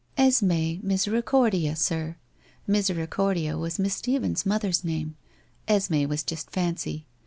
'Esme 0.29 0.79
Misericordia, 0.81 1.75
sir. 1.75 2.17
Misericordia 2.65 3.55
was 3.55 3.77
Miss 3.77 3.93
Stephens' 3.97 4.47
mother's 4.47 4.83
name. 4.83 5.15
Esme 5.67 6.07
was 6.09 6.23
just 6.23 6.49
fancy. 6.49 7.05